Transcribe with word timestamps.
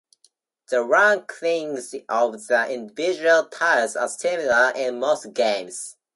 The 0.71 0.77
rankings 0.77 1.93
of 2.09 2.47
the 2.47 2.73
individual 2.73 3.45
tiles 3.45 3.95
are 3.95 4.09
similar 4.09 4.71
in 4.75 4.99
most 4.99 5.31
games. 5.35 5.95